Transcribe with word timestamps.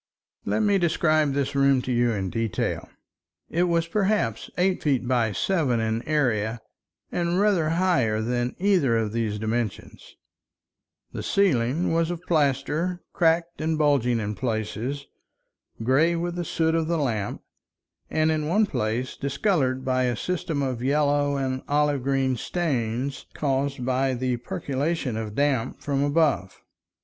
Let 0.45 0.61
me 0.63 0.79
describe 0.79 1.33
this 1.33 1.53
room 1.53 1.79
to 1.83 1.91
you 1.91 2.11
in 2.11 2.31
detail. 2.31 2.89
It 3.51 3.65
was 3.65 3.85
perhaps 3.87 4.49
eight 4.57 4.81
feet 4.81 5.07
by 5.07 5.31
seven 5.31 5.79
in 5.79 6.01
area 6.07 6.59
and 7.11 7.39
rather 7.39 7.69
higher 7.77 8.19
than 8.19 8.55
either 8.57 8.97
of 8.97 9.11
these 9.11 9.37
dimensions; 9.37 10.15
the 11.11 11.21
ceiling 11.21 11.93
was 11.93 12.09
of 12.09 12.19
plaster, 12.23 13.03
cracked 13.13 13.61
and 13.61 13.77
bulging 13.77 14.19
in 14.19 14.33
places, 14.33 15.05
gray 15.83 16.15
with 16.15 16.33
the 16.33 16.45
soot 16.45 16.73
of 16.73 16.87
the 16.87 16.97
lamp, 16.97 17.43
and 18.09 18.31
in 18.31 18.47
one 18.47 18.65
place 18.65 19.15
discolored 19.15 19.85
by 19.85 20.05
a 20.05 20.15
system 20.15 20.63
of 20.63 20.81
yellow 20.81 21.37
and 21.37 21.61
olive 21.67 22.01
green 22.01 22.35
stains 22.37 23.27
caused 23.35 23.85
by 23.85 24.15
the 24.15 24.37
percolation 24.37 25.15
of 25.15 25.35
damp 25.35 25.79
from 25.79 26.01
above. 26.03 26.59